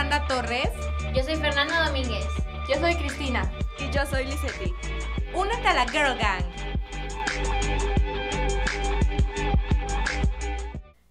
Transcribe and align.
Fernanda 0.00 0.26
Torres. 0.28 0.70
Yo 1.14 1.22
soy 1.22 1.36
Fernanda 1.36 1.86
Domínguez. 1.86 2.24
Yo 2.66 2.76
soy 2.76 2.94
Cristina. 2.94 3.52
Y 3.78 3.90
yo 3.90 4.06
soy 4.06 4.24
Lizetti. 4.24 4.74
Únete 5.34 5.68
a 5.68 5.74
la 5.74 5.86
Girl 5.86 6.16
Gang. 6.16 6.42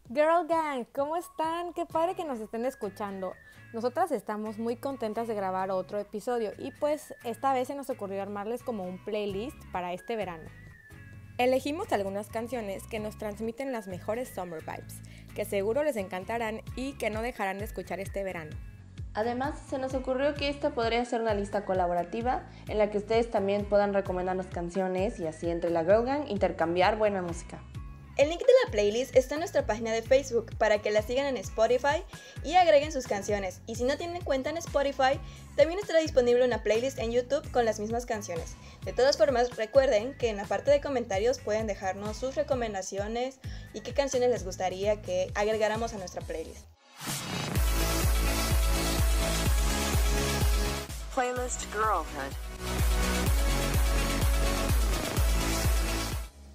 Girl 0.09 0.47
Gang, 0.47 0.85
¿cómo 0.91 1.17
están? 1.17 1.71
Qué 1.73 1.85
padre 1.85 2.15
que 2.15 2.25
nos 2.25 2.39
estén 2.39 2.65
escuchando. 2.65 3.35
Nosotras 3.73 4.11
estamos 4.11 4.57
muy 4.57 4.75
contentas 4.75 5.27
de 5.27 5.35
grabar 5.35 5.69
otro 5.69 5.99
episodio 5.99 6.53
y 6.57 6.71
pues 6.71 7.13
esta 7.23 7.53
vez 7.53 7.67
se 7.67 7.75
nos 7.75 7.91
ocurrió 7.91 8.23
armarles 8.23 8.63
como 8.63 8.85
un 8.85 8.97
playlist 9.05 9.57
para 9.71 9.93
este 9.93 10.15
verano. 10.15 10.49
Elegimos 11.37 11.91
algunas 11.91 12.29
canciones 12.29 12.87
que 12.87 12.99
nos 12.99 13.19
transmiten 13.19 13.71
las 13.71 13.87
mejores 13.87 14.29
summer 14.29 14.61
vibes, 14.61 14.99
que 15.35 15.45
seguro 15.45 15.83
les 15.83 15.95
encantarán 15.95 16.63
y 16.75 16.93
que 16.93 17.11
no 17.11 17.21
dejarán 17.21 17.59
de 17.59 17.65
escuchar 17.65 17.99
este 17.99 18.23
verano. 18.23 18.57
Además, 19.19 19.59
se 19.69 19.77
nos 19.77 19.93
ocurrió 19.95 20.33
que 20.33 20.47
esta 20.47 20.69
podría 20.69 21.03
ser 21.03 21.19
una 21.19 21.33
lista 21.33 21.65
colaborativa 21.65 22.47
en 22.69 22.77
la 22.77 22.89
que 22.89 22.99
ustedes 22.99 23.29
también 23.29 23.65
puedan 23.65 23.93
recomendarnos 23.93 24.45
canciones 24.47 25.19
y 25.19 25.27
así 25.27 25.49
entre 25.49 25.71
la 25.71 25.83
Girl 25.83 26.05
Gang 26.05 26.29
intercambiar 26.29 26.97
buena 26.97 27.21
música. 27.21 27.61
El 28.15 28.29
link 28.29 28.39
de 28.39 28.53
la 28.63 28.71
playlist 28.71 29.13
está 29.17 29.35
en 29.35 29.41
nuestra 29.41 29.65
página 29.65 29.91
de 29.91 30.03
Facebook 30.03 30.55
para 30.57 30.81
que 30.81 30.89
la 30.89 31.01
sigan 31.01 31.25
en 31.25 31.35
Spotify 31.35 32.01
y 32.45 32.53
agreguen 32.53 32.93
sus 32.93 33.07
canciones. 33.07 33.59
Y 33.67 33.75
si 33.75 33.83
no 33.83 33.97
tienen 33.97 34.21
cuenta 34.21 34.51
en 34.51 34.57
Spotify, 34.57 35.19
también 35.57 35.81
estará 35.81 35.99
disponible 35.99 36.45
una 36.45 36.63
playlist 36.63 36.97
en 36.97 37.11
YouTube 37.11 37.51
con 37.51 37.65
las 37.65 37.81
mismas 37.81 38.05
canciones. 38.05 38.55
De 38.85 38.93
todas 38.93 39.17
formas, 39.17 39.57
recuerden 39.57 40.17
que 40.17 40.29
en 40.29 40.37
la 40.37 40.45
parte 40.45 40.71
de 40.71 40.79
comentarios 40.79 41.39
pueden 41.39 41.67
dejarnos 41.67 42.15
sus 42.15 42.35
recomendaciones 42.35 43.41
y 43.73 43.81
qué 43.81 43.93
canciones 43.93 44.29
les 44.29 44.45
gustaría 44.45 45.01
que 45.01 45.29
agregáramos 45.35 45.93
a 45.93 45.97
nuestra 45.97 46.21
playlist. 46.21 46.67
Playlist 51.19 51.65
Girlhood. 51.73 52.31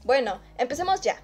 Bueno, 0.05 0.41
empecemos 0.57 1.03
ya. 1.03 1.21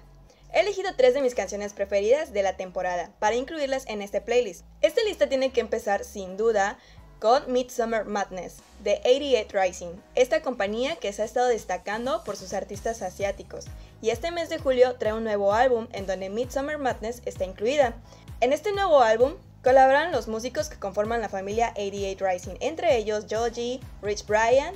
He 0.53 0.59
elegido 0.59 0.91
tres 0.95 1.15
de 1.15 1.23
mis 1.23 1.33
canciones 1.33 1.73
preferidas 1.73 2.33
de 2.33 2.43
la 2.43 2.55
temporada 2.55 3.09
para 3.17 3.33
incluirlas 3.33 3.87
en 3.87 4.03
este 4.03 4.21
playlist. 4.21 4.63
Esta 4.81 5.03
lista 5.05 5.27
tiene 5.27 5.51
que 5.51 5.59
empezar 5.59 6.03
sin 6.03 6.37
duda 6.37 6.77
con 7.19 7.51
Midsummer 7.51 8.05
Madness 8.05 8.57
de 8.83 9.01
88 9.05 9.57
Rising, 9.59 9.95
esta 10.13 10.43
compañía 10.43 10.97
que 10.97 11.11
se 11.11 11.23
ha 11.23 11.25
estado 11.25 11.47
destacando 11.47 12.23
por 12.23 12.37
sus 12.37 12.53
artistas 12.53 13.01
asiáticos. 13.01 13.65
Y 14.03 14.11
este 14.11 14.29
mes 14.29 14.49
de 14.49 14.59
julio 14.59 14.97
trae 14.97 15.13
un 15.13 15.23
nuevo 15.23 15.51
álbum 15.51 15.87
en 15.93 16.05
donde 16.05 16.29
Midsummer 16.29 16.77
Madness 16.77 17.23
está 17.25 17.45
incluida. 17.45 17.95
En 18.39 18.53
este 18.53 18.71
nuevo 18.71 19.01
álbum 19.01 19.33
colaboran 19.63 20.11
los 20.11 20.27
músicos 20.27 20.69
que 20.69 20.79
conforman 20.79 21.21
la 21.21 21.29
familia 21.29 21.73
88 21.75 22.25
Rising, 22.25 22.55
entre 22.59 22.97
ellos 22.97 23.25
Joji, 23.29 23.79
Rich 24.01 24.25
Brian 24.25 24.73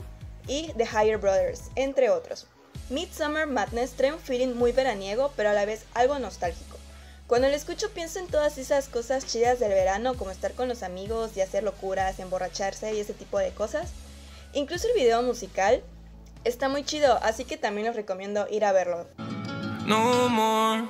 y 0.47 0.71
The 0.77 0.85
Higher 0.85 1.17
Brothers, 1.17 1.71
entre 1.75 2.09
otros. 2.09 2.47
Midsummer 2.89 3.47
Madness 3.47 3.93
trae 3.93 4.13
un 4.13 4.19
feeling 4.19 4.53
muy 4.53 4.71
veraniego, 4.71 5.31
pero 5.35 5.49
a 5.49 5.53
la 5.53 5.65
vez 5.65 5.85
algo 5.95 6.19
nostálgico. 6.19 6.77
Cuando 7.27 7.49
lo 7.49 7.55
escucho 7.55 7.89
pienso 7.89 8.19
en 8.19 8.27
todas 8.27 8.59
esas 8.59 8.87
cosas 8.87 9.25
chidas 9.25 9.59
del 9.59 9.71
verano, 9.71 10.15
como 10.15 10.29
estar 10.29 10.53
con 10.53 10.67
los 10.67 10.83
amigos 10.83 11.35
y 11.35 11.41
hacer 11.41 11.63
locuras, 11.63 12.19
emborracharse 12.19 12.93
y 12.93 12.99
ese 12.99 13.13
tipo 13.13 13.39
de 13.39 13.51
cosas. 13.51 13.89
Incluso 14.53 14.87
el 14.87 14.93
video 14.93 15.23
musical 15.23 15.81
está 16.43 16.69
muy 16.69 16.85
chido, 16.85 17.17
así 17.23 17.43
que 17.43 17.57
también 17.57 17.87
les 17.87 17.95
recomiendo 17.95 18.47
ir 18.51 18.63
a 18.63 18.71
verlo. 18.71 19.07
No 19.87 20.29
more. 20.29 20.87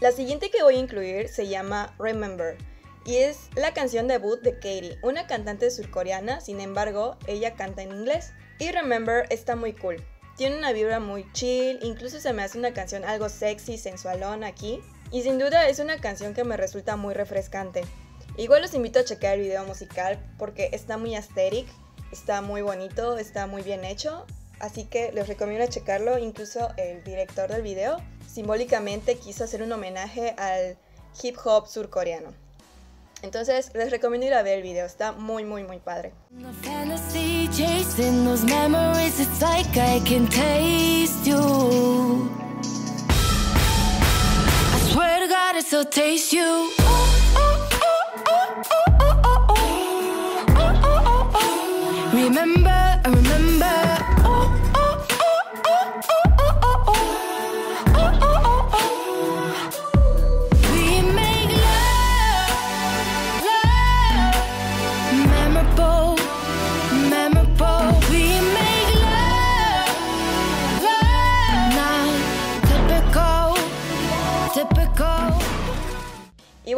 La 0.00 0.12
siguiente 0.12 0.50
que 0.50 0.62
voy 0.62 0.76
a 0.76 0.78
incluir 0.78 1.28
se 1.28 1.48
llama 1.48 1.94
Remember 1.98 2.56
y 3.04 3.16
es 3.16 3.48
la 3.56 3.74
canción 3.74 4.06
debut 4.06 4.40
de 4.42 4.54
Katie, 4.54 4.96
una 5.02 5.26
cantante 5.26 5.70
surcoreana, 5.72 6.40
sin 6.40 6.60
embargo, 6.60 7.16
ella 7.26 7.54
canta 7.54 7.82
en 7.82 7.90
inglés. 7.90 8.32
Y 8.60 8.70
Remember 8.70 9.26
está 9.30 9.56
muy 9.56 9.72
cool. 9.72 9.96
Tiene 10.36 10.56
una 10.56 10.72
vibra 10.72 11.00
muy 11.00 11.26
chill, 11.32 11.80
incluso 11.82 12.20
se 12.20 12.32
me 12.32 12.44
hace 12.44 12.58
una 12.58 12.72
canción 12.72 13.04
algo 13.04 13.28
sexy, 13.28 13.76
sensualón 13.76 14.44
aquí. 14.44 14.80
Y 15.10 15.22
sin 15.22 15.38
duda 15.38 15.68
es 15.68 15.80
una 15.80 15.98
canción 15.98 16.32
que 16.32 16.44
me 16.44 16.56
resulta 16.56 16.94
muy 16.96 17.12
refrescante. 17.12 17.82
Igual 18.36 18.62
los 18.62 18.74
invito 18.74 19.00
a 19.00 19.04
checar 19.04 19.34
el 19.34 19.40
video 19.40 19.64
musical 19.64 20.18
porque 20.38 20.70
está 20.72 20.96
muy 20.96 21.16
aesthetic, 21.16 21.66
está 22.12 22.40
muy 22.40 22.62
bonito, 22.62 23.18
está 23.18 23.48
muy 23.48 23.62
bien 23.62 23.84
hecho 23.84 24.24
así 24.62 24.84
que 24.84 25.12
les 25.12 25.28
recomiendo 25.28 25.66
checarlo. 25.66 26.18
Incluso 26.18 26.70
el 26.78 27.04
director 27.04 27.50
del 27.50 27.60
video 27.60 27.98
simbólicamente 28.26 29.16
quiso 29.16 29.44
hacer 29.44 29.62
un 29.62 29.72
homenaje 29.72 30.34
al 30.38 30.78
hip 31.22 31.36
hop 31.44 31.66
surcoreano. 31.68 32.30
Entonces 33.20 33.70
les 33.74 33.90
recomiendo 33.90 34.26
ir 34.26 34.34
a 34.34 34.42
ver 34.42 34.58
el 34.58 34.62
video, 34.62 34.86
está 34.86 35.12
muy 35.12 35.44
muy 35.44 35.62
muy 35.64 35.78
padre. 35.78 36.12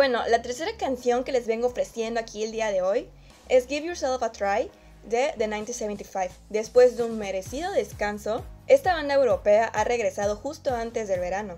Bueno, 0.07 0.23
la 0.29 0.43
tercera 0.43 0.77
canción 0.77 1.25
que 1.25 1.33
les 1.33 1.47
vengo 1.47 1.67
ofreciendo 1.67 2.21
aquí 2.21 2.45
el 2.45 2.53
día 2.53 2.71
de 2.71 2.83
hoy 2.83 3.09
es 3.49 3.67
Give 3.67 3.87
Yourself 3.87 4.23
a 4.23 4.33
Try 4.33 4.71
de 5.05 5.33
The 5.39 5.49
1975. 5.49 6.35
Después 6.51 6.99
de 6.99 7.05
un 7.05 7.19
merecido 7.19 7.73
descanso, 7.73 8.45
esta 8.67 8.93
banda 8.93 9.15
europea 9.15 9.65
ha 9.65 9.83
regresado 9.83 10.37
justo 10.37 10.75
antes 10.75 11.09
del 11.09 11.21
verano 11.21 11.57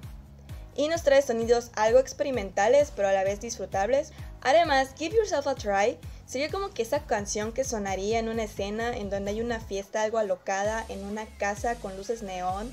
y 0.76 0.86
nos 0.86 1.02
trae 1.02 1.22
sonidos 1.22 1.72
algo 1.74 1.98
experimentales 1.98 2.92
pero 2.94 3.08
a 3.08 3.12
la 3.12 3.24
vez 3.24 3.40
disfrutables. 3.40 4.12
Además, 4.42 4.90
Give 4.96 5.16
Yourself 5.16 5.48
a 5.48 5.56
Try 5.56 5.98
sería 6.24 6.48
como 6.48 6.70
que 6.70 6.82
esa 6.82 7.04
canción 7.04 7.50
que 7.50 7.64
sonaría 7.64 8.20
en 8.20 8.28
una 8.28 8.44
escena 8.44 8.96
en 8.96 9.10
donde 9.10 9.32
hay 9.32 9.40
una 9.40 9.58
fiesta 9.58 10.04
algo 10.04 10.18
alocada 10.18 10.86
en 10.88 11.04
una 11.04 11.26
casa 11.38 11.74
con 11.74 11.96
luces 11.96 12.22
neón 12.22 12.70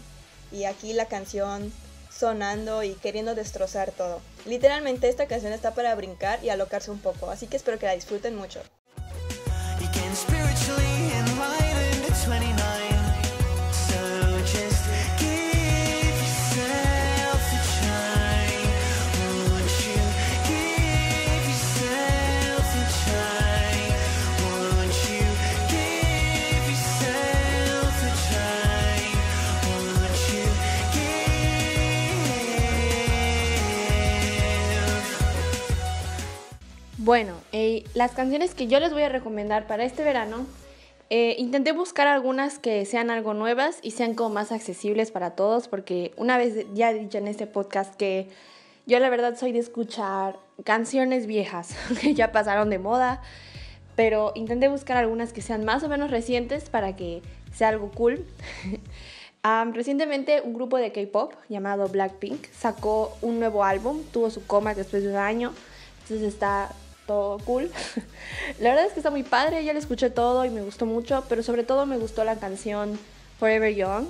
y 0.51 0.65
aquí 0.65 0.93
la 0.93 1.07
canción 1.07 1.73
y 2.83 2.93
queriendo 3.01 3.35
destrozar 3.35 3.91
todo. 3.91 4.21
Literalmente 4.45 5.09
esta 5.09 5.27
canción 5.27 5.51
está 5.51 5.73
para 5.73 5.93
brincar 5.93 6.41
y 6.41 6.49
alocarse 6.49 6.89
un 6.89 6.99
poco, 6.99 7.29
así 7.29 7.47
que 7.47 7.57
espero 7.57 7.77
que 7.77 7.85
la 7.85 7.95
disfruten 7.95 8.35
mucho. 8.35 8.61
Bueno, 37.03 37.33
eh, 37.51 37.83
las 37.95 38.13
canciones 38.13 38.55
que 38.55 38.67
yo 38.67 38.79
les 38.79 38.93
voy 38.93 39.01
a 39.01 39.09
recomendar 39.09 39.67
para 39.67 39.83
este 39.83 40.05
verano, 40.05 40.45
eh, 41.09 41.35
intenté 41.37 41.73
buscar 41.73 42.07
algunas 42.07 42.59
que 42.59 42.85
sean 42.85 43.09
algo 43.09 43.33
nuevas 43.33 43.79
y 43.81 43.91
sean 43.91 44.13
como 44.13 44.29
más 44.29 44.53
accesibles 44.53 45.11
para 45.11 45.31
todos, 45.31 45.67
porque 45.67 46.13
una 46.15 46.37
vez 46.37 46.65
ya 46.73 46.91
he 46.91 46.93
dicho 46.93 47.17
en 47.17 47.27
este 47.27 47.45
podcast 47.45 47.93
que 47.95 48.29
yo 48.85 48.99
la 48.99 49.09
verdad 49.09 49.35
soy 49.37 49.51
de 49.51 49.59
escuchar 49.59 50.39
canciones 50.63 51.27
viejas 51.27 51.75
que 52.01 52.13
ya 52.13 52.31
pasaron 52.31 52.69
de 52.69 52.79
moda, 52.79 53.21
pero 53.97 54.31
intenté 54.33 54.69
buscar 54.69 54.95
algunas 54.95 55.33
que 55.33 55.41
sean 55.41 55.65
más 55.65 55.83
o 55.83 55.89
menos 55.89 56.09
recientes 56.09 56.69
para 56.69 56.95
que 56.95 57.21
sea 57.53 57.67
algo 57.67 57.91
cool. 57.91 58.25
Recientemente 59.73 60.39
un 60.39 60.53
grupo 60.53 60.77
de 60.77 60.93
K-pop 60.93 61.33
llamado 61.49 61.89
Blackpink 61.89 62.45
sacó 62.53 63.17
un 63.21 63.39
nuevo 63.39 63.65
álbum, 63.65 64.03
tuvo 64.13 64.29
su 64.29 64.47
coma 64.47 64.73
después 64.73 65.03
de 65.03 65.09
un 65.09 65.17
año, 65.17 65.51
entonces 65.99 66.33
está 66.33 66.71
todo 67.05 67.39
cool. 67.39 67.69
la 68.59 68.69
verdad 68.69 68.85
es 68.85 68.93
que 68.93 68.99
está 68.99 69.11
muy 69.11 69.23
padre, 69.23 69.63
ya 69.63 69.73
lo 69.73 69.79
escuché 69.79 70.09
todo 70.09 70.45
y 70.45 70.49
me 70.49 70.61
gustó 70.61 70.85
mucho, 70.85 71.23
pero 71.29 71.43
sobre 71.43 71.63
todo 71.63 71.85
me 71.85 71.97
gustó 71.97 72.23
la 72.23 72.35
canción 72.37 72.99
Forever 73.39 73.73
Young 73.73 74.05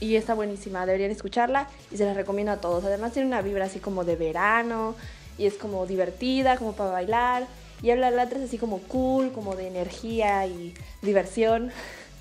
y 0.00 0.16
está 0.16 0.34
buenísima, 0.34 0.86
deberían 0.86 1.10
escucharla 1.10 1.68
y 1.90 1.96
se 1.96 2.04
la 2.04 2.14
recomiendo 2.14 2.52
a 2.52 2.56
todos. 2.56 2.84
Además 2.84 3.12
tiene 3.12 3.28
una 3.28 3.42
vibra 3.42 3.66
así 3.66 3.78
como 3.78 4.04
de 4.04 4.16
verano 4.16 4.94
y 5.38 5.46
es 5.46 5.54
como 5.54 5.86
divertida, 5.86 6.56
como 6.56 6.72
para 6.72 6.90
bailar 6.90 7.46
y 7.82 7.90
habla 7.90 8.10
letras 8.10 8.42
así 8.42 8.58
como 8.58 8.78
cool, 8.78 9.32
como 9.32 9.56
de 9.56 9.68
energía 9.68 10.46
y 10.46 10.74
diversión. 11.02 11.70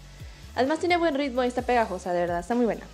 Además 0.55 0.79
tiene 0.79 0.97
buen 0.97 1.15
ritmo 1.15 1.43
y 1.43 1.47
está 1.47 1.61
pegajosa, 1.61 2.11
de 2.13 2.21
verdad, 2.21 2.39
está 2.39 2.55
muy 2.55 2.65
buena. 2.65 2.85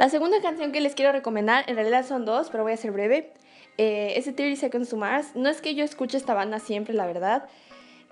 La 0.00 0.08
segunda 0.08 0.40
canción 0.40 0.72
que 0.72 0.80
les 0.80 0.94
quiero 0.94 1.12
recomendar, 1.12 1.68
en 1.68 1.74
realidad 1.74 2.06
son 2.06 2.24
dos, 2.24 2.48
pero 2.48 2.62
voy 2.62 2.72
a 2.72 2.76
ser 2.78 2.90
breve. 2.90 3.34
Eh, 3.76 4.14
es 4.16 4.24
de 4.24 4.32
30 4.32 4.58
Seconds 4.58 4.88
to 4.88 4.96
Mars. 4.96 5.32
No 5.34 5.50
es 5.50 5.60
que 5.60 5.74
yo 5.74 5.84
escuche 5.84 6.16
esta 6.16 6.32
banda 6.32 6.58
siempre, 6.58 6.94
la 6.94 7.04
verdad, 7.04 7.44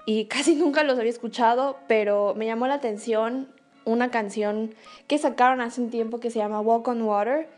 y 0.05 0.25
casi 0.27 0.55
nunca 0.55 0.83
los 0.83 0.99
había 0.99 1.11
escuchado, 1.11 1.79
pero 1.89 2.35
me 2.37 2.45
llamó 2.45 2.67
la 2.67 2.75
atención 2.75 3.49
una 3.87 4.11
canción 4.11 4.75
que 5.07 5.17
sacaron 5.17 5.63
hace 5.63 5.81
un 5.81 5.89
tiempo 5.89 6.21
que 6.21 6.31
se 6.31 6.41
llama 6.41 6.61
Walk 6.61 6.87
on 6.89 7.01
Water 7.01 7.49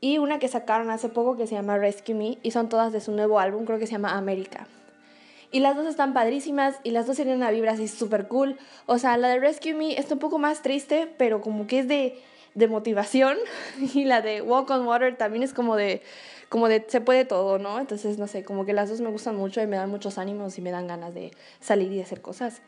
y 0.00 0.18
una 0.18 0.38
que 0.38 0.46
sacaron 0.46 0.88
hace 0.88 1.08
poco 1.08 1.36
que 1.36 1.48
se 1.48 1.56
llama 1.56 1.76
Rescue 1.76 2.14
Me 2.14 2.38
y 2.44 2.52
son 2.52 2.68
todas 2.68 2.92
de 2.92 3.00
su 3.00 3.10
nuevo 3.10 3.40
álbum, 3.40 3.64
creo 3.64 3.80
que 3.80 3.88
se 3.88 3.92
llama 3.94 4.16
América. 4.16 4.68
Y 5.50 5.58
las 5.58 5.74
dos 5.74 5.86
están 5.86 6.14
padrísimas 6.14 6.76
y 6.84 6.92
las 6.92 7.08
dos 7.08 7.16
tienen 7.16 7.38
una 7.38 7.50
vibra 7.50 7.72
así 7.72 7.88
súper 7.88 8.28
cool. 8.28 8.56
O 8.86 8.98
sea, 8.98 9.16
la 9.16 9.30
de 9.30 9.40
Rescue 9.40 9.74
Me 9.74 9.98
está 9.98 10.14
un 10.14 10.20
poco 10.20 10.38
más 10.38 10.62
triste, 10.62 11.12
pero 11.18 11.40
como 11.40 11.66
que 11.66 11.80
es 11.80 11.88
de 11.88 12.22
de 12.54 12.68
motivación 12.68 13.36
y 13.94 14.04
la 14.04 14.22
de 14.22 14.42
Walk 14.42 14.70
on 14.70 14.86
Water 14.86 15.16
también 15.16 15.42
es 15.42 15.54
como 15.54 15.76
de, 15.76 16.02
como 16.48 16.68
de 16.68 16.84
se 16.88 17.00
puede 17.00 17.24
todo, 17.24 17.58
¿no? 17.58 17.78
Entonces, 17.78 18.18
no 18.18 18.26
sé, 18.26 18.44
como 18.44 18.64
que 18.64 18.72
las 18.72 18.88
dos 18.88 19.00
me 19.00 19.10
gustan 19.10 19.36
mucho 19.36 19.62
y 19.62 19.66
me 19.66 19.76
dan 19.76 19.90
muchos 19.90 20.18
ánimos 20.18 20.58
y 20.58 20.62
me 20.62 20.70
dan 20.70 20.86
ganas 20.86 21.14
de 21.14 21.32
salir 21.60 21.92
y 21.92 21.96
de 21.96 22.02
hacer 22.02 22.20
cosas. 22.20 22.62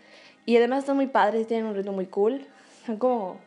Y 0.47 0.57
además 0.57 0.81
están 0.81 0.97
muy 0.97 1.07
padres, 1.07 1.47
tienen 1.47 1.67
un 1.67 1.75
ritmo 1.75 1.93
muy 1.93 2.07
cool, 2.07 2.47
son 2.87 2.97
como 2.97 3.39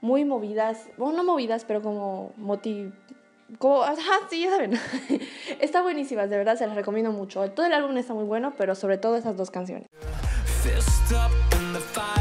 muy 0.00 0.24
movidas, 0.24 0.88
bueno, 0.96 1.18
no 1.18 1.24
movidas, 1.24 1.64
pero 1.64 1.82
como 1.82 2.32
motiv... 2.36 2.92
Como, 3.58 3.82
ajá, 3.82 3.98
sí, 4.30 4.42
ya 4.42 4.50
saben. 4.50 4.78
está 5.60 5.82
buenísimas, 5.82 6.30
de 6.30 6.36
verdad, 6.36 6.56
se 6.56 6.66
las 6.68 6.76
recomiendo 6.76 7.10
mucho. 7.10 7.50
Todo 7.50 7.66
el 7.66 7.72
álbum 7.72 7.96
está 7.96 8.14
muy 8.14 8.24
bueno, 8.24 8.54
pero 8.56 8.76
sobre 8.76 8.96
todo 8.96 9.16
esas 9.16 9.36
dos 9.36 9.50
canciones. 9.50 9.88
La 11.10 12.19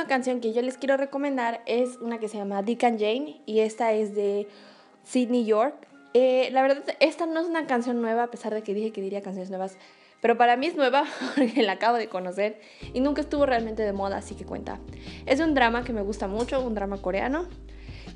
última 0.00 0.16
canción 0.16 0.40
que 0.40 0.54
yo 0.54 0.62
les 0.62 0.78
quiero 0.78 0.96
recomendar 0.96 1.60
es 1.66 1.98
una 2.00 2.18
que 2.18 2.28
se 2.28 2.38
llama 2.38 2.62
Dick 2.62 2.84
and 2.84 2.98
Jane 2.98 3.42
y 3.44 3.60
esta 3.60 3.92
es 3.92 4.14
de 4.14 4.48
Sydney 5.04 5.44
York. 5.44 5.74
Eh, 6.14 6.48
la 6.52 6.62
verdad, 6.62 6.82
esta 7.00 7.26
no 7.26 7.38
es 7.38 7.46
una 7.46 7.66
canción 7.66 8.00
nueva, 8.00 8.22
a 8.22 8.30
pesar 8.30 8.54
de 8.54 8.62
que 8.62 8.72
dije 8.72 8.92
que 8.92 9.02
diría 9.02 9.20
canciones 9.20 9.50
nuevas, 9.50 9.76
pero 10.22 10.38
para 10.38 10.56
mí 10.56 10.68
es 10.68 10.74
nueva 10.74 11.04
porque 11.36 11.62
la 11.62 11.72
acabo 11.72 11.98
de 11.98 12.08
conocer 12.08 12.58
y 12.94 13.00
nunca 13.00 13.20
estuvo 13.20 13.44
realmente 13.44 13.82
de 13.82 13.92
moda, 13.92 14.16
así 14.16 14.34
que 14.34 14.46
cuenta. 14.46 14.80
Es 15.26 15.38
un 15.40 15.52
drama 15.52 15.84
que 15.84 15.92
me 15.92 16.00
gusta 16.00 16.28
mucho, 16.28 16.64
un 16.64 16.74
drama 16.74 16.96
coreano 16.96 17.46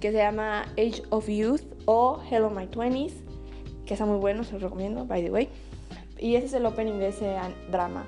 que 0.01 0.11
se 0.11 0.19
llama 0.19 0.63
Age 0.79 1.03
of 1.11 1.29
Youth 1.29 1.65
o 1.85 2.23
Hello 2.31 2.49
My 2.49 2.67
Twenties, 2.67 3.15
que 3.85 3.93
está 3.93 4.07
muy 4.07 4.19
bueno, 4.19 4.45
se 4.45 4.55
lo 4.55 4.61
recomiendo, 4.61 5.05
by 5.05 5.23
the 5.23 5.31
way. 5.31 5.50
Y 6.19 6.37
ese 6.37 6.47
es 6.47 6.53
el 6.55 6.64
opening 6.64 6.99
de 6.99 7.09
ese 7.09 7.37
drama. 7.71 8.07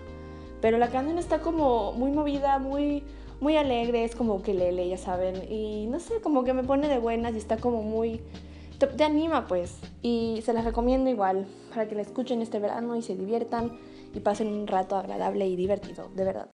Pero 0.63 0.79
la 0.79 0.89
canción 0.89 1.19
está 1.19 1.41
como 1.41 1.93
muy 1.93 2.11
movida, 2.11 2.59
muy, 2.59 3.05
muy 3.41 3.57
alegre, 3.57 4.05
es 4.05 4.15
como 4.15 4.43
que 4.43 4.55
lele, 4.55 4.89
ya 4.89 4.99
saben. 4.99 5.51
Y 5.51 5.87
no 5.87 6.01
sé, 6.01 6.21
como 6.21 6.45
que 6.45 6.53
me 6.53 6.65
pone 6.65 6.89
de 6.89 6.99
buenas 6.99 7.35
y 7.35 7.39
está 7.39 7.57
como 7.59 7.83
muy... 7.83 8.21
Te, 8.79 9.05
anima 9.05 9.47
pues. 9.47 9.79
Y 10.03 10.43
se 10.45 10.53
las 10.53 10.65
recomiendo 10.65 11.11
igual 11.11 11.47
para 11.71 11.89
que 11.89 11.95
la 11.95 12.03
escuchen 12.03 12.43
este 12.43 12.59
verano 12.59 12.97
y 12.97 13.03
se 13.03 13.17
diviertan 13.17 13.79
y 14.15 14.21
pasen 14.21 14.49
un 14.49 14.67
rato 14.67 14.97
agradable 14.97 15.47
y 15.47 15.57
divertido, 15.57 16.09
de 16.15 16.25
verdad. 16.25 16.51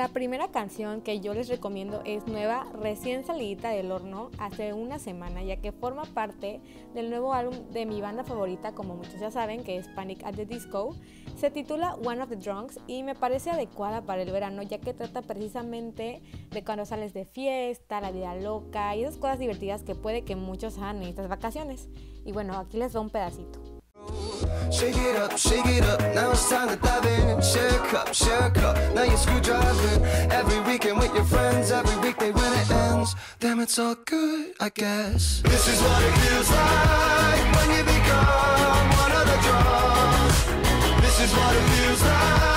La 0.00 0.08
primera 0.08 0.48
canción 0.48 1.02
que 1.02 1.20
yo 1.20 1.34
les 1.34 1.50
recomiendo 1.50 2.00
es 2.06 2.26
nueva, 2.26 2.66
recién 2.72 3.22
salidita 3.22 3.68
del 3.68 3.92
horno 3.92 4.30
hace 4.38 4.72
una 4.72 4.98
semana, 4.98 5.42
ya 5.42 5.58
que 5.58 5.72
forma 5.72 6.04
parte 6.04 6.62
del 6.94 7.10
nuevo 7.10 7.34
álbum 7.34 7.68
de 7.70 7.84
mi 7.84 8.00
banda 8.00 8.24
favorita, 8.24 8.72
como 8.72 8.96
muchos 8.96 9.20
ya 9.20 9.30
saben, 9.30 9.62
que 9.62 9.76
es 9.76 9.88
Panic 9.88 10.24
at 10.24 10.36
the 10.36 10.46
Disco. 10.46 10.96
Se 11.36 11.50
titula 11.50 11.96
One 11.96 12.22
of 12.22 12.30
the 12.30 12.36
Drunks 12.36 12.80
y 12.86 13.02
me 13.02 13.14
parece 13.14 13.50
adecuada 13.50 14.00
para 14.00 14.22
el 14.22 14.32
verano, 14.32 14.62
ya 14.62 14.78
que 14.78 14.94
trata 14.94 15.20
precisamente 15.20 16.22
de 16.48 16.64
cuando 16.64 16.86
sales 16.86 17.12
de 17.12 17.26
fiesta, 17.26 18.00
la 18.00 18.10
vida 18.10 18.34
loca 18.36 18.96
y 18.96 19.04
esas 19.04 19.18
cosas 19.18 19.38
divertidas 19.38 19.82
que 19.82 19.94
puede 19.94 20.22
que 20.22 20.34
muchos 20.34 20.78
hagan 20.78 21.02
en 21.02 21.10
estas 21.10 21.28
vacaciones. 21.28 21.90
Y 22.24 22.32
bueno, 22.32 22.54
aquí 22.56 22.78
les 22.78 22.94
doy 22.94 23.02
un 23.02 23.10
pedacito. 23.10 23.69
Shake 24.70 24.96
it 24.96 25.16
up, 25.16 25.36
shake 25.36 25.66
it 25.66 25.84
up. 25.84 26.00
Now 26.14 26.30
it's 26.30 26.48
time 26.48 26.68
to 26.68 26.76
dive 26.76 27.04
in. 27.04 27.42
Share 27.42 27.68
a 27.68 27.86
cup, 27.88 28.14
share 28.14 28.46
a 28.46 28.50
cup. 28.50 28.76
Now 28.94 29.02
you're 29.02 29.16
screw 29.16 29.40
driving. 29.40 30.04
Every 30.30 30.60
weekend 30.60 30.98
with 30.98 31.12
your 31.12 31.24
friends, 31.24 31.72
every 31.72 31.96
weekday 32.00 32.30
when 32.30 32.52
it 32.52 32.70
ends. 32.70 33.16
Damn, 33.40 33.58
it's 33.58 33.78
all 33.80 33.96
good, 34.04 34.54
I 34.60 34.68
guess. 34.68 35.42
This 35.42 35.66
is 35.66 35.82
what 35.82 36.02
it 36.02 36.16
feels 36.22 36.50
like 36.50 37.56
when 37.56 37.68
you 37.76 37.82
become 37.82 38.88
one 39.02 39.12
of 39.20 39.26
the 39.26 39.38
drums. 39.46 40.36
This 41.02 41.20
is 41.20 41.32
what 41.36 41.56
it 41.56 41.66
feels 41.74 42.02
like 42.04 42.49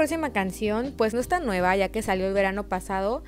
próxima 0.00 0.32
canción 0.32 0.94
pues 0.96 1.12
no 1.12 1.20
está 1.20 1.40
nueva 1.40 1.76
ya 1.76 1.90
que 1.90 2.00
salió 2.00 2.26
el 2.26 2.32
verano 2.32 2.66
pasado 2.70 3.22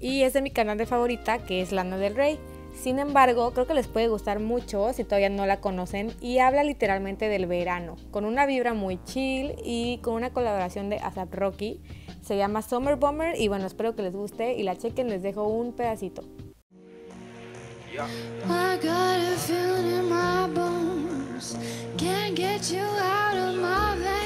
y 0.00 0.22
es 0.22 0.32
de 0.32 0.40
mi 0.40 0.50
canal 0.50 0.78
de 0.78 0.86
favorita 0.86 1.44
que 1.44 1.60
es 1.60 1.70
Lana 1.70 1.98
del 1.98 2.16
Rey. 2.16 2.38
Sin 2.72 2.98
embargo, 2.98 3.50
creo 3.52 3.66
que 3.66 3.74
les 3.74 3.88
puede 3.88 4.08
gustar 4.08 4.40
mucho 4.40 4.90
si 4.94 5.04
todavía 5.04 5.28
no 5.28 5.44
la 5.44 5.60
conocen 5.60 6.14
y 6.22 6.38
habla 6.38 6.64
literalmente 6.64 7.28
del 7.28 7.44
verano, 7.44 7.96
con 8.10 8.24
una 8.24 8.46
vibra 8.46 8.72
muy 8.72 8.98
chill 9.04 9.54
y 9.62 9.98
con 9.98 10.14
una 10.14 10.30
colaboración 10.30 10.88
de 10.88 10.96
ASAP 10.96 11.34
Rocky. 11.34 11.82
Se 12.22 12.38
llama 12.38 12.62
Summer 12.62 12.96
Bomber 12.96 13.38
y 13.38 13.48
bueno, 13.48 13.66
espero 13.66 13.94
que 13.94 14.00
les 14.00 14.16
guste 14.16 14.54
y 14.54 14.62
la 14.62 14.78
chequen, 14.78 15.10
les 15.10 15.22
dejo 15.22 15.46
un 15.46 15.74
pedacito. 15.74 16.22
I 18.48 18.78
got 18.80 19.20
a 19.20 19.36
feeling 19.36 19.98
in 19.98 20.08
my 20.08 20.48
bones. 20.48 21.58
Can't 21.98 22.34
get 22.34 22.70
you 22.70 22.80
out 22.80 23.36
of 23.36 23.56
my 23.56 23.94
veins. 23.98 24.23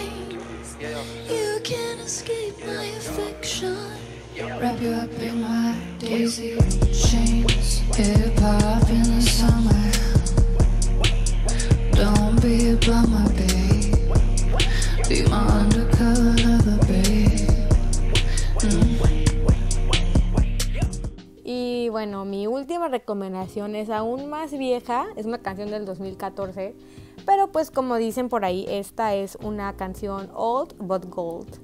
You 0.80 1.58
can't 1.64 2.00
escape 2.00 2.54
my 2.64 2.84
affection. 2.96 3.76
Wrap 4.60 4.80
you 4.80 4.90
up 4.90 5.10
in 5.20 5.40
my 5.40 5.74
daisy 5.98 6.56
chains. 6.94 7.82
In 7.98 8.32
the 8.36 9.20
summer. 9.20 9.90
Don't 11.90 12.40
be 12.40 12.70
a 12.70 13.02
my 13.08 13.26
babe. 13.34 13.58
Y 21.44 21.88
bueno, 21.88 22.24
mi 22.24 22.46
última 22.46 22.86
recomendación 22.88 23.74
es 23.74 23.90
aún 23.90 24.30
más 24.30 24.52
vieja, 24.56 25.06
es 25.16 25.26
una 25.26 25.38
canción 25.38 25.70
del 25.70 25.86
2014, 25.86 26.74
pero 27.28 27.52
pues 27.52 27.70
como 27.70 27.96
dicen 27.96 28.30
por 28.30 28.46
ahí, 28.46 28.64
esta 28.70 29.14
es 29.14 29.36
una 29.42 29.76
canción 29.76 30.30
old 30.34 30.74
but 30.78 31.04
gold 31.10 31.58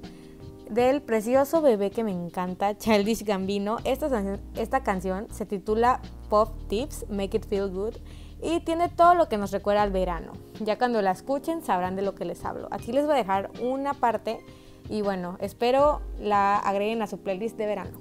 del 0.69 1.01
precioso 1.01 1.59
bebé 1.63 1.89
que 1.89 2.03
me 2.03 2.11
encanta, 2.11 2.77
Childish 2.77 3.23
Gambino. 3.23 3.77
Esta, 3.83 4.83
canción- 4.83 5.27
se 5.31 5.47
titula 5.47 6.01
Pop 6.29 6.49
Tips, 6.67 7.07
Make 7.09 7.37
It 7.37 7.47
Feel 7.47 7.71
Good 7.71 7.95
y 8.43 8.59
tiene 8.59 8.89
todo 8.89 9.15
lo 9.15 9.27
que 9.27 9.37
nos 9.39 9.49
recuerda 9.49 9.81
al 9.81 9.89
verano. 9.91 10.33
Ya 10.59 10.77
cuando 10.77 11.01
la 11.01 11.09
escuchen 11.09 11.63
sabrán 11.63 11.95
de 11.95 12.03
lo 12.03 12.13
que 12.13 12.25
les 12.25 12.45
hablo. 12.45 12.67
Aquí 12.69 12.91
les 12.91 13.05
voy 13.07 13.15
a 13.15 13.17
dejar 13.17 13.49
una 13.59 13.95
parte 13.95 14.45
y 14.87 15.01
bueno, 15.01 15.35
espero 15.41 16.01
la 16.19 16.59
agreguen 16.59 17.01
a 17.01 17.07
su 17.07 17.17
playlist 17.17 17.57
de 17.57 17.65
verano. 17.65 17.99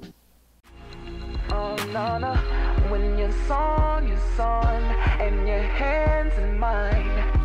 Oh 1.50 1.74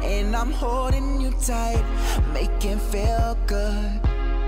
And 0.01 0.36
I'm 0.36 0.51
holding 0.51 1.22
you 1.22 1.32
tight, 1.46 1.84
making 2.34 2.79
feel 2.79 3.38
good. 3.48 4.01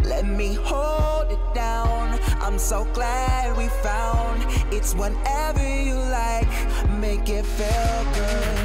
Let 0.03 0.25
me 0.25 0.53
hold 0.53 1.31
it 1.31 1.53
down. 1.53 2.19
I'm 2.39 2.57
so 2.57 2.85
glad 2.93 3.55
we 3.57 3.67
found 3.83 4.45
it's 4.73 4.95
whenever 4.95 5.61
you 5.61 5.95
like. 5.95 6.47
Make 6.99 7.29
it 7.29 7.45
feel 7.45 8.13
good. 8.13 8.60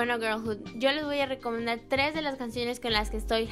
Bueno, 0.00 0.18
Girlhood, 0.18 0.60
yo 0.76 0.90
les 0.92 1.04
voy 1.04 1.20
a 1.20 1.26
recomendar 1.26 1.78
tres 1.86 2.14
de 2.14 2.22
las 2.22 2.36
canciones 2.36 2.80
con 2.80 2.90
las 2.90 3.10
que 3.10 3.18
estoy 3.18 3.46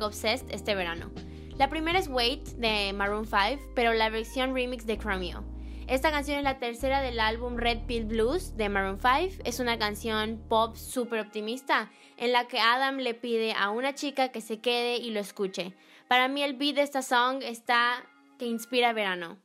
obsessed 0.00 0.50
este 0.50 0.74
verano. 0.74 1.12
La 1.56 1.70
primera 1.70 1.96
es 1.96 2.08
Wait 2.08 2.42
de 2.56 2.92
Maroon 2.92 3.24
5, 3.24 3.70
pero 3.76 3.92
la 3.92 4.10
versión 4.10 4.52
remix 4.52 4.84
de 4.84 4.98
Chromeo. 4.98 5.44
Esta 5.86 6.10
canción 6.10 6.38
es 6.38 6.42
la 6.42 6.58
tercera 6.58 7.02
del 7.02 7.20
álbum 7.20 7.56
Red 7.56 7.86
Pill 7.86 8.06
Blues 8.06 8.56
de 8.56 8.68
Maroon 8.68 8.98
5. 8.98 9.44
Es 9.44 9.60
una 9.60 9.78
canción 9.78 10.42
pop 10.48 10.74
súper 10.74 11.20
optimista 11.20 11.88
en 12.16 12.32
la 12.32 12.48
que 12.48 12.58
Adam 12.58 12.96
le 12.96 13.14
pide 13.14 13.52
a 13.52 13.70
una 13.70 13.94
chica 13.94 14.32
que 14.32 14.40
se 14.40 14.60
quede 14.60 14.96
y 14.96 15.12
lo 15.12 15.20
escuche. 15.20 15.72
Para 16.08 16.26
mí 16.26 16.42
el 16.42 16.54
beat 16.54 16.74
de 16.74 16.82
esta 16.82 17.02
song 17.02 17.44
está 17.44 18.04
que 18.40 18.46
inspira 18.46 18.92
verano. 18.92 19.38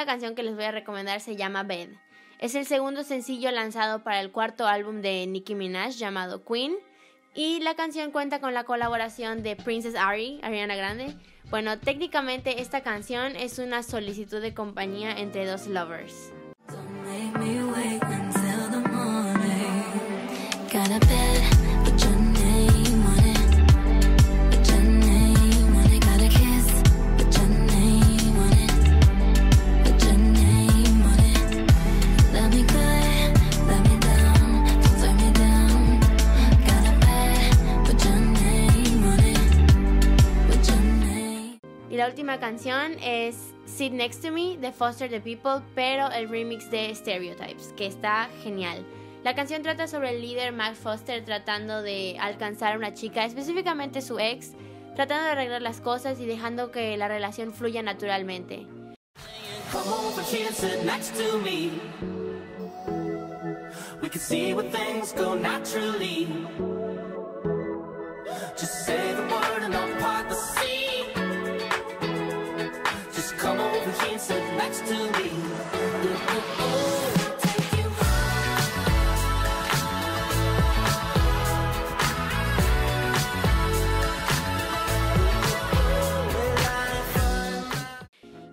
Segunda 0.00 0.12
canción 0.14 0.34
que 0.34 0.42
les 0.42 0.54
voy 0.54 0.64
a 0.64 0.70
recomendar 0.70 1.20
se 1.20 1.36
llama 1.36 1.62
Bed. 1.62 1.90
Es 2.38 2.54
el 2.54 2.64
segundo 2.64 3.04
sencillo 3.04 3.50
lanzado 3.50 4.02
para 4.02 4.20
el 4.20 4.30
cuarto 4.30 4.66
álbum 4.66 5.02
de 5.02 5.26
Nicki 5.26 5.54
Minaj 5.54 5.90
llamado 5.90 6.42
Queen. 6.42 6.74
Y 7.34 7.60
la 7.60 7.74
canción 7.74 8.10
cuenta 8.10 8.40
con 8.40 8.54
la 8.54 8.64
colaboración 8.64 9.42
de 9.42 9.56
Princess 9.56 9.94
Ari, 9.94 10.40
Ariana 10.42 10.74
Grande. 10.74 11.14
Bueno, 11.50 11.78
técnicamente 11.78 12.62
esta 12.62 12.80
canción 12.82 13.36
es 13.36 13.58
una 13.58 13.82
solicitud 13.82 14.40
de 14.40 14.54
compañía 14.54 15.12
entre 15.12 15.44
dos 15.44 15.66
lovers. 15.66 16.32
La 42.00 42.06
última 42.06 42.40
canción 42.40 42.96
es 43.02 43.52
Sit 43.66 43.92
Next 43.92 44.22
to 44.22 44.32
Me 44.32 44.56
de 44.56 44.72
Foster 44.72 45.10
the 45.10 45.20
People, 45.20 45.60
pero 45.74 46.10
el 46.10 46.30
remix 46.30 46.70
de 46.70 46.94
Stereotypes, 46.94 47.74
que 47.76 47.84
está 47.84 48.30
genial. 48.42 48.86
La 49.22 49.34
canción 49.34 49.62
trata 49.62 49.86
sobre 49.86 50.14
el 50.16 50.22
líder 50.22 50.54
Mac 50.54 50.76
Foster 50.76 51.22
tratando 51.26 51.82
de 51.82 52.16
alcanzar 52.18 52.72
a 52.72 52.78
una 52.78 52.94
chica, 52.94 53.26
específicamente 53.26 54.00
su 54.00 54.18
ex, 54.18 54.52
tratando 54.96 55.24
de 55.24 55.32
arreglar 55.32 55.60
las 55.60 55.82
cosas 55.82 56.18
y 56.20 56.24
dejando 56.24 56.70
que 56.70 56.96
la 56.96 57.06
relación 57.06 57.52
fluya 57.52 57.82
naturalmente. 57.82 58.66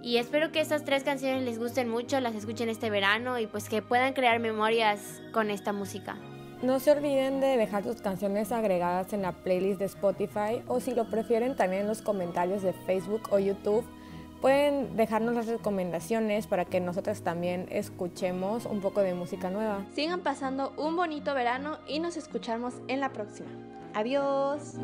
Y 0.08 0.20
espero 0.20 0.52
que 0.52 0.62
estas 0.62 0.86
tres 0.86 1.04
canciones 1.04 1.44
les 1.44 1.60
gusten 1.60 1.90
mucho, 1.90 2.20
las 2.22 2.34
escuchen 2.34 2.70
este 2.70 2.90
verano 2.90 3.38
y 3.38 3.46
pues 3.46 3.70
que 3.70 3.82
puedan 3.82 4.14
crear 4.14 4.40
memorias 4.40 5.22
con 5.34 5.52
esta 5.52 5.74
música. 5.74 6.18
No 6.64 6.80
se 6.80 6.92
olviden 6.92 7.40
de 7.40 7.58
dejar 7.58 7.84
sus 7.84 8.02
canciones 8.02 8.52
agregadas 8.52 9.14
en 9.14 9.22
la 9.22 9.34
playlist 9.34 9.80
de 9.80 9.86
Spotify 9.86 10.64
o 10.68 10.80
si 10.80 10.96
lo 10.96 11.10
prefieren 11.10 11.56
también 11.56 11.84
en 11.84 11.88
los 11.88 12.02
comentarios 12.02 12.64
de 12.64 12.74
Facebook 12.74 13.28
o 13.30 13.38
YouTube. 13.38 13.86
Pueden 14.42 14.96
dejarnos 14.96 15.34
las 15.34 15.48
recomendaciones 15.48 16.48
para 16.48 16.66
que 16.66 16.80
nosotros 16.80 17.22
también 17.22 17.68
escuchemos 17.72 18.66
un 18.66 18.82
poco 18.82 19.02
de 19.02 19.14
música 19.14 19.50
nueva. 19.50 19.86
Sigan 19.94 20.22
pasando 20.22 20.74
un 20.78 20.96
bonito 20.96 21.34
verano 21.34 21.78
y 21.88 22.00
nos 22.00 22.18
escuchamos 22.18 22.76
en 22.88 23.00
la 23.00 23.10
próxima. 23.14 23.50
Adiós. 23.94 24.76